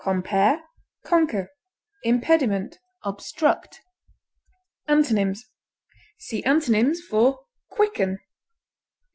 [0.03, 0.63] Compare
[1.05, 1.49] CONQUER;
[2.05, 3.81] IMPEDIMENT; OBSTRUCT.
[4.87, 5.45] Antonyms:
[6.17, 8.17] See synonyms for QUICKEN.